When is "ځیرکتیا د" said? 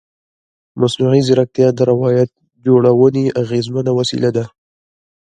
1.27-1.79